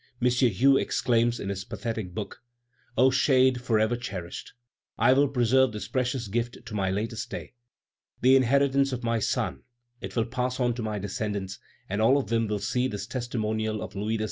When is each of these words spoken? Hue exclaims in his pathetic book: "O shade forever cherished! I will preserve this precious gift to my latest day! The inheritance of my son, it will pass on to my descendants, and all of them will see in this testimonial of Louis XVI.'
Hue 0.19 0.77
exclaims 0.77 1.39
in 1.39 1.49
his 1.49 1.63
pathetic 1.63 2.15
book: 2.15 2.41
"O 2.97 3.11
shade 3.11 3.61
forever 3.61 3.95
cherished! 3.95 4.53
I 4.97 5.13
will 5.13 5.27
preserve 5.27 5.73
this 5.73 5.87
precious 5.87 6.27
gift 6.27 6.65
to 6.65 6.73
my 6.73 6.89
latest 6.89 7.29
day! 7.29 7.53
The 8.21 8.35
inheritance 8.35 8.91
of 8.93 9.03
my 9.03 9.19
son, 9.19 9.61
it 10.01 10.15
will 10.15 10.25
pass 10.25 10.59
on 10.59 10.73
to 10.73 10.81
my 10.81 10.97
descendants, 10.97 11.59
and 11.87 12.01
all 12.01 12.17
of 12.17 12.29
them 12.29 12.47
will 12.47 12.57
see 12.57 12.85
in 12.85 12.89
this 12.89 13.05
testimonial 13.05 13.79
of 13.83 13.93
Louis 13.95 14.17
XVI.' 14.17 14.19